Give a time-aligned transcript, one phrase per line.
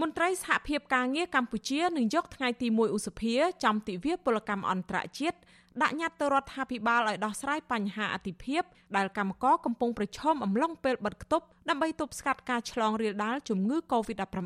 [0.00, 5.38] មន្ត្រីសហភាពការងារកម្ពុជានឹងយកថ្ងៃទី1ឧសភាចំទិវាពលកម្មអន្តរជាតិ
[5.82, 8.62] ដាក់ញត្តិទៅរដ្ឋាភិបាលឲ្យដោះស្រាយបញ្ហាអតិភិប
[8.96, 14.44] ដែលកម្មករកំពុងប្រឈមអំឡុងពេលបិទគប់ដើម្បីទប់ស្កាត់ការឆ្លងរាលដាលជំងឺ Covid-19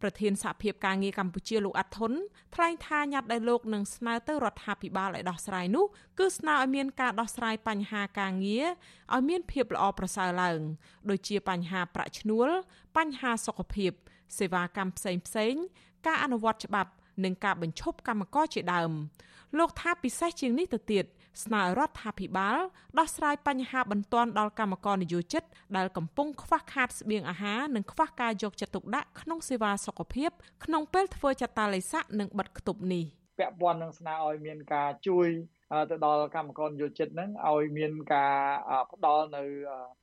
[0.00, 2.12] ប្រធានសហភាពការងារកម្ពុជាលោកអាត់ធុន
[2.54, 5.86] ថ្លែងថាញត្តិដែលលោកនឹងស្នើទៅរដ្ឋាភិបាលឲ្យដោះស្រាយនោះ
[6.18, 8.66] គឺស្នើឲ្យមានការដោះស្រាយបញ្ហាការងារ
[9.14, 10.60] ឲ្យមានភាពល្អប្រសើរឡើង
[11.10, 12.48] ដូចជាបញ្ហាប្រាក់ឈ្នួល
[12.96, 13.92] បញ្ហាសុខភាព
[14.38, 15.54] សេវាកម្មផ្សេងផ្សេង
[16.06, 16.90] ការអនុវត្តច្បាប់
[17.24, 18.92] និងការបញ្ឈប់កម្មករជាដើម
[19.58, 21.04] លោកថាពិសេសជាងនេះទៅទៀត
[21.44, 22.58] ស្នើរដ្ឋាភិបាល
[22.98, 25.42] ដោះស្រាយបញ្ហាបន្ទាន់ដល់កម្មករនិយោជិត
[25.76, 30.30] ដែលកំពុងខ្វះខាតស្បៀងអាហារនិងខ្វះការយកចិត្តទុកដាក់ក្នុងសេវាសុខភាព
[30.64, 33.04] ក្នុងពេលធ្វើចតាឡេស័កនិងបិទគប់នេះ
[33.38, 35.28] ពាក់ព័ន្ធនឹងស្នើឲ្យមានការជួយ
[35.90, 38.34] ទៅដល់កម្មករនិយោជិតហ្នឹងឲ្យមានការ
[38.92, 39.42] ផ្ដល់នៅ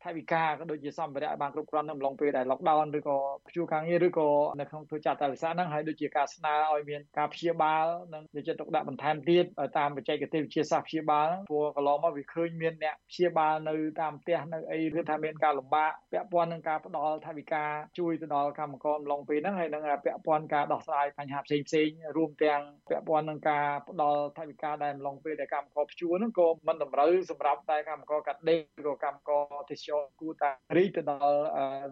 [0.04, 4.30] ថវិកាក៏ដូចជាសម្ភារៈបានគ្រប់គ្រាន់នៅអំឡុងពេលដែល lockdown ឬក៏ព្យួរការងារឬក៏
[4.60, 9.46] នៅក្នុងធ្វើចាត់តាវិសាហ្នឹងហើយដូចជាការស្នើឲ្យមានការព្យាបាលនិងនិយោជិតទុកដាក់បន្ថែមទៀត
[9.78, 17.66] តាមបច្ចេកទេសវិទ្យាសាស្ត្រព្យាបាលហ្នឹងព្រោះកន្លងមកវាឃើញមានអ្នកព្យាបាលនៅតាមផ្ទះនៅអីឬថាមានការលំបាកពាក់ព័ន្ធនឹងការផ្ដល់ថវិកា
[18.00, 31.42] ជួយទៅដល់កម្មករអំឡុងពេលហ្នឹងហើយនឹងពាក់ព័ន្ធការដោះស្រាយបញ្ហាផ្សេងផ្សេងរួមទាំងពាក់ព័ន្ធនឹងការផ្ដល់ថវិកាដែលអំឡុងពេលដែលកម្មករព្យួរហ្នឹងក៏មិនតម្រូវសម្រាប់តែកម្មករកាត់ដេរឬក៏កម្មករទេសចរគួរតែរីកទៅដល់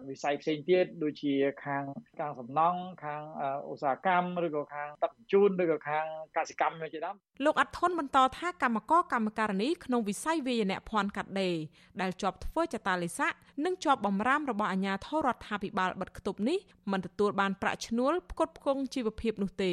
[0.08, 1.84] វិស័យផ្សេងទៀតដូចជាខាង
[2.20, 3.22] ខាងសំណង់ខាង
[3.70, 6.04] ឧស្សាហកម្មឬក៏ខាងទឹកជញ្ជូនឬក៏ខាង
[6.36, 11.56] កសិកម្មជាដើមលោកអត់ធន់បន្តថាកម្មករកម្មការនីក្នុងវិស័យវាយនភ័ណ្ឌកាត់ដេរ
[12.00, 13.32] ដែលជាប់ធ្វើចតាលិស័ក
[13.64, 16.58] និងជាប់បំរាមរបស់អាជ្ញាធររដ្ឋាភិបាលបិទគប់នេះ
[16.92, 19.72] មិនទទួលបានប្រាក់ឈ្នួលផ្គត់ផ្គង់ជីវភាពនោះទេ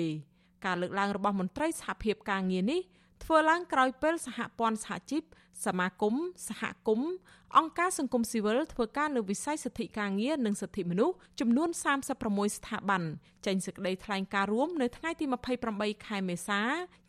[0.65, 2.81] ការលើកឡើងរបស់មន្ត្រីសហភាពការងារនេះ
[3.23, 5.23] ធ្វើឡើងក្រោយពេលសហព័ន្ធសហជីព
[5.65, 6.15] សមាគម
[6.47, 7.11] សហគមន៍
[7.57, 11.69] អង្គការសង្គមស៊ីវិលធ្វើការលើវិស័យសិទ្ធិការងារនិងសិទ្ធិមនុស្សចំនួន
[12.13, 13.03] 36ស្ថាប័ន
[13.45, 15.25] ចេញសេចក្តីថ្លែងការណ៍រួមនៅថ្ងៃទី
[15.65, 16.61] 28ខែមេសា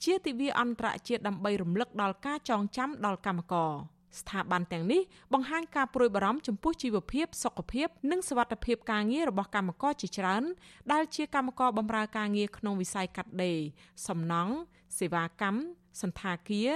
[0.04, 3.72] ជាទិវាអន្តរជាតិដើម្បីរំលឹកដល់ការចងចាំដល់កម្មករ
[4.20, 5.02] ស្ថាប័នទាំងនេះ
[5.32, 10.44] បង្ហាញការព្រួយបារម្ភចំពោះជីវភាពសុខភាព និងសុវត្ថិភាពការងាររបស់កម្មករជាច្រើន
[10.92, 13.58] ដែលជាកម្មករបម្រើការងារក្នុងវិស័យកាត់ដេរ
[14.06, 14.54] សំណង់
[14.98, 15.58] សេវាកម្ម
[16.02, 16.70] សន្តាគារ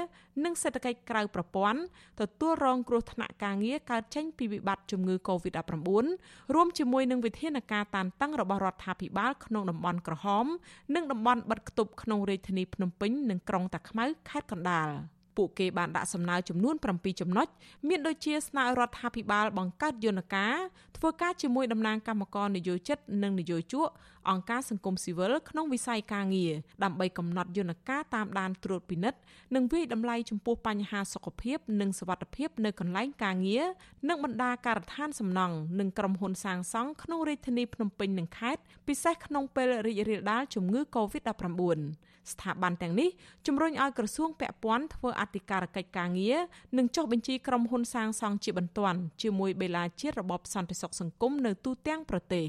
[0.44, 1.80] និងសេដ្ឋកិច្ចក្រៅប្រព័ន្ធ
[2.20, 10.46] ទទួលរងគ្រោះថ្នាក់ការងារកើតចេញពីវិបត្តិជំងឺ Covid-19 រួមជាមួយនឹងវិធានការតានតឹងរបស់រដ្ឋាភិបាលក្នុងតំបន់ក្រហម
[10.94, 14.90] និងតំបន់បិទគប់ក្នុងរាជធានីភ្នំពេញនិងក្រុងតាខ្មៅខេត្តកណ្ដាល។
[15.36, 17.46] ពួកគេបានដាក់សំណើចំនួន7ចំណុច
[17.88, 20.54] មានដូចជាស្នើរដ្ឋាភិបាលបង្កើតយន្តការ
[20.96, 23.88] ធ្វើការជាមួយតំណាងគណៈកម្មការនយោជិតនិងនយោជក
[24.30, 26.52] អង្គការសង្គមស៊ីវិលក្នុងវិស័យការងារ
[26.84, 29.18] ដើម្បីកំណត់យន្តការតាមដានត្រួតពិនិត្យ
[29.54, 33.64] និងវិយតម្លៃចំពោះបញ្ហាសុខភាព និងសុវត្ថិភាពនៅកន្លែងការងារ
[34.08, 43.08] និងបណ្ដាការដ្ឋានសំណង់និងក្រុមហ៊ុនសាងសង់ក្នុងរាជធានីភ្នំពេញនិងខេត្តពិសេសក្នុងពេលរីករាលដាលជំងឺ Covid-19 ស្ថាប័នទាំងនេះ
[43.46, 46.38] ជំរុញឲ្យក្រសួងពាក់ព័ន្ធធ្វើអធិការកិច្ចការងារ
[46.78, 52.44] និងចុះបញ្ជីក្រុមហ៊ុនសាងសង់ជាបន្ទាន់ជាមួយបេឡាជាតិរបបសន្តិសុខសង្គមនៅទូទាំងប្រទេស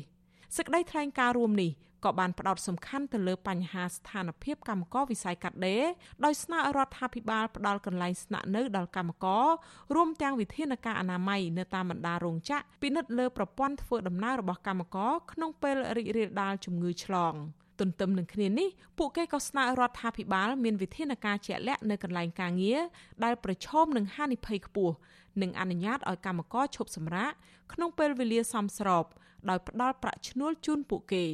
[0.57, 1.72] សេចក្តីថ្លែងការណ៍រួមនេះ
[2.06, 5.83] ក៏បានផ្ដោតសំខាន់ទៅលើបញ្ហាស្ថានភាពកម្មករវិស័យកាត់ដេរ
[6.25, 9.47] ដោយស្នើឲ្យរដ្ឋាភិបាលផ្ដល់កន្លែងស្នាក់នៅដល់កម្មករ
[9.95, 17.35] រួមទាំងវិធានការអនាម័យនៅតាមបណ្ដារោងចក្រពិនិត្យលើប្រព័ន្ធធ្វើដំណើររបស់កម្មករក្នុងពេលរីករាលដាលជំងឺឆ្លង។
[17.79, 22.81] ទន្ទឹមនឹងគ្នានេះពួកគេក៏ស្នើរដ្ឋាភិបាលមានវិធានការជាក់លាក់នៅកន្លែងការងារ
[23.23, 24.94] ដែលប្រឈមនឹងហានិភ័យខ្ពស់
[25.41, 27.31] និងអនុញ្ញាតឲ្យកម្មករឈប់សម្រាក
[27.73, 29.06] ក្នុងពេលវេលាសមស្រប
[29.50, 31.25] ដោយផ្ដល់ប្រាក់ឈ្នួលជូនពួកគេ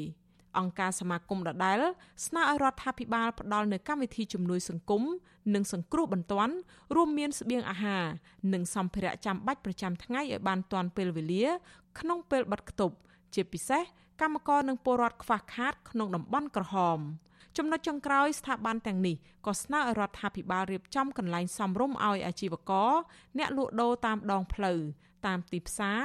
[0.57, 1.79] អង្គការសមាគមដដែល
[2.25, 5.03] ស្នើឲ្យរដ្ឋាភិបាលផ្ដល់នូវកម្មវិធីជំនួយសង្គម
[5.53, 6.53] និងសង្គ្រោះបន្ទាន់
[6.95, 8.05] រួមមានស្បៀងអាហារ
[8.53, 11.45] និងសម្ភារៈចាំបាច់ប្រចាំថ្ងៃឲ្យបានទាន់ពេលវេលា
[11.99, 12.95] ក្នុងពេលបិទគប់
[13.33, 13.83] ជាពិសេស
[14.22, 17.00] កម្មករនិងពលរដ្ឋខ្វះខាតក្នុងតំបន់ក្រហម
[17.57, 19.16] ចំណុចចុងក្រោយស្ថាប័នទាំងនេះ
[19.46, 22.91] ក៏ស្នើឲ្យរដ្ឋាភិបាលរៀបចំកន្លែងសមរម្យឲ្យអាជីវករ
[23.38, 24.79] អ្នកលក់ដូរតាមដងផ្លូវ
[25.25, 26.00] តាមទីផ្សារ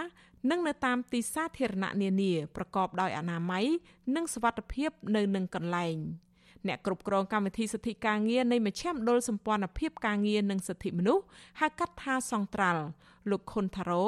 [0.50, 3.66] និងនៅតាមទីសាធារណៈនានាប្រកបដោយអនាម័យ
[4.14, 5.96] និងសុវត្ថិភាពនៅនឹងកន្លែង។
[6.68, 11.24] អ្នកគ្រប់គ្រងកម្មវិធីសិទ្ធិការងារនៃមជ្ឈមណ្ឌលសម្ព័ន្ធភាពការងារនិងសិទ្ធិមនុស្ស
[11.60, 12.84] ហៅកាត់ថាសង្ត្រាល់
[13.30, 14.04] លោកខុនថារ៉ូ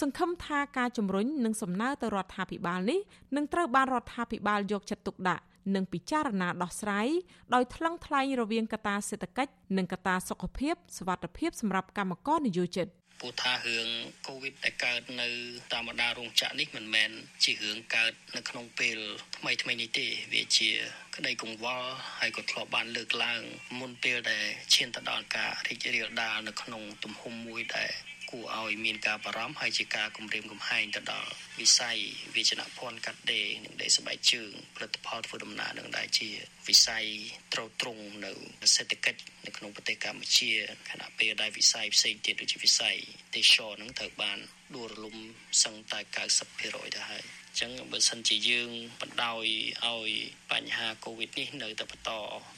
[0.00, 3.00] សង្ឃឹមថាការជំរុញនិងសំណើទៅរដ្ឋាភិបាលនេះ
[3.36, 7.08] នឹងត្រូវបានរដ្ឋាភិបាលយកចិត្តទុកដាក់និងពិចារណាដោះស្រាយ
[7.54, 12.86] ដោយថ្លឹងថ្លែងរវាងកត្តាសេដ្ឋកិច្ចនិងកត្តាសុខភាពសវត្ថភាពសម្រាប់កម្មករនិយោជិត។
[13.20, 13.88] ព្រោះថារឿង
[14.26, 15.28] កូវីដដែលកើតនៅ
[15.72, 17.10] តាមបណ្ដារោងចក្រនេះមិនមែន
[17.44, 18.98] ជារឿងកើតនៅក្នុងពេល
[19.36, 20.70] ថ្មីថ្មីនេះទេវាជា
[21.16, 23.42] ក្តីកង្វល់ហើយក៏ធ្លាប់បានលើកឡើង
[23.80, 24.44] មុនពេលដែល
[24.74, 31.98] ឈានទៅដល់ការរីករាលដាលនៅក្នុងទំហំមួយដែលគួ រឲ្យមានការបារម្ភហើយជាការគម្រាមកំហែងទៅដល់វិស័យ
[32.34, 36.28] វិជ្ជាភ័ណ្ឌកាត់ដេរនិងដេរស្បែកជើងផលិតផលធ្វើដំណើរនឹងដែលជា
[36.68, 37.04] វិស័យ
[37.52, 38.32] ត្រួតត្រងនៅ
[38.74, 40.50] សេដ្ឋកិច្ចនៅក្នុងប្រទេសកម្ពុជា
[40.90, 42.96] ខណៈពេលដែលវិស័យផ្សេងទៀតដូចជាវិស័យ
[43.34, 44.38] ទេសចរនឹងត្រូវបាន
[44.74, 45.16] ដួលរលំ
[45.62, 46.00] សឹងតែ
[46.46, 47.24] 90%ទៅហើយ
[47.60, 48.70] ចឹងបើសិនជាយើង
[49.00, 49.44] បណ្ដោយ
[49.86, 50.10] ឲ្យ
[50.52, 52.10] បញ្ហាកូវីដនេះនៅតែបន្ត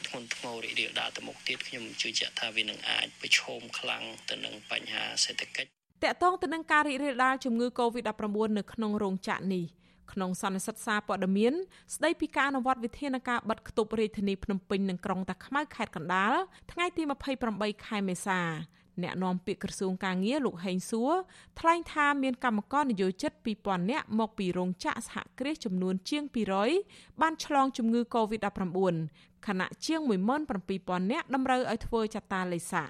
[0.07, 5.71] ធ្ងន់ធ្ងររីករាលដាលទៅមុខទៀតខ្ញុំជឿជាក់ថាវានឹងអាចប្រឈមខ្លាំងទៅនឹងបញ្ហាសេដ្ឋកិច្ច
[6.05, 8.27] តកតងទៅនឹងការរីករាលដាលជំងឺ Covid-19
[8.59, 9.65] នៅក្នុងរោងចក្រនេះ
[10.13, 11.53] ក្នុងសន្និសីទសារព័ត៌មាន
[11.95, 16.35] ស្ដីពីការអនុវត្តវិធានការបិទគប់រាជធានីភ្នំពេញនិងក្រុងតាខ្មៅខេត្តកណ្ដាល
[16.73, 17.03] ថ្ងៃទី
[17.45, 18.41] 28ខែមេសា
[19.03, 21.13] អ្នកនាំពាក្យក្រសួងការងារលោកហេងសួរ
[21.61, 23.33] ថ្លែងថាមានកម្មករនិយោជិត
[23.63, 26.25] 2000នាក់មកពីរោងចក្រសហគ្រាសចំនួនជាង
[26.73, 28.95] 200បានឆ្លងជំងឺ Covid-19
[29.47, 30.01] ខណៈជាង
[30.57, 32.85] 17000នាក់តម្រូវឲ្យធ្វើចតាឡេសា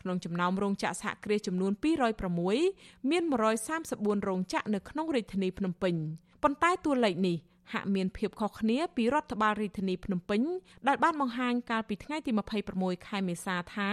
[0.00, 1.72] ក្នុងចំណោមរោងចក្រសហគ្រាសចំនួន
[2.40, 5.94] 206មាន134រោងចក្រនៅក្នុងរាជធានីភ្នំពេញ
[6.42, 7.36] ប៉ុន្តែតួលេខនេះ
[7.72, 10.42] ហាក់មានភាពខុសគ្នាពីរដ្ឋបាលរាជធានីភ្នំពេញ
[10.88, 12.30] ដែលបានបង្ហាញកាលពីថ្ងៃទី
[12.70, 13.90] 26ខែមេសាថា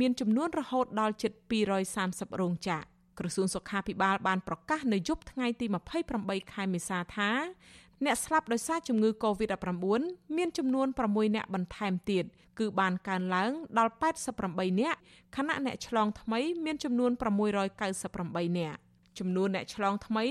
[0.00, 1.32] មានចំនួនរហូតដល់ជិត
[1.86, 5.66] 230រោងចក្រក្រសួងសុខាភិបាលបានប្រកាសនៅយប់ថ្ងៃទី
[6.10, 7.30] 28ខែមេសាថា
[8.04, 10.02] អ្នកស្លាប់ដោយសារជំងឺ Covid-19
[10.36, 12.24] មានចំនួន6អ្នកបន្ថែមទៀត
[12.58, 13.92] គឺបានកើនឡើងដល់
[14.36, 14.96] 88អ្នក
[15.36, 17.10] ខណៈអ្នកឆ្លងថ្មីមានចំនួន
[17.80, 18.76] 698អ្នក
[19.18, 20.24] ចំនួនអ្នកឆ្លងថ្មី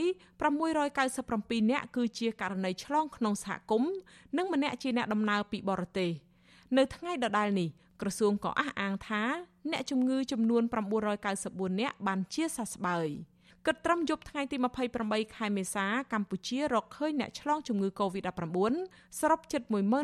[1.01, 3.93] 697អ្នកគឺជាករណីឆ្លងក្នុងសហគមន៍
[4.37, 6.11] និងម្នាក់ជាអ្នកដំណើរពីបរទេស
[6.77, 7.69] នៅថ្ងៃដដែលនេះ
[8.01, 9.23] ក្រសួងក៏អះអាងថា
[9.71, 10.63] អ្នកជំងឺចំនួន
[11.21, 13.09] 994នាក់បានជាសះស្បើយ
[13.65, 14.57] គិតត្រឹមយប់ថ្ងៃទី
[14.95, 18.57] 28ខែមេសាកម្ពុជារកឃើញអ្នកឆ្លងជំងឺ Covid-19
[19.19, 19.61] សរុបជិត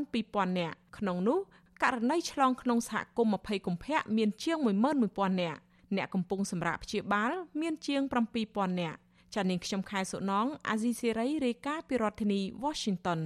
[0.07, 1.39] 12000នាក់ក្នុងនោះ
[1.83, 4.57] ករណីឆ្លងក្នុងសហគមន៍20កុម្ភៈមានជាង
[4.99, 5.59] 11000នាក់
[5.95, 8.01] អ្នកកំពុងសម្រាប់ព្យាបាល មានជាង
[8.41, 8.99] 7000នាក់
[9.35, 13.21] ចានាងខ្ញុំខែសុណងអាស៊ីសេរីរាយការណ៍ពីរដ្ឋធានី Washington